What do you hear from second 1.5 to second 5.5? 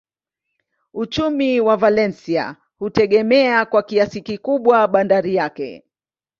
wa Valencia hutegemea kwa kiasi kikubwa bandari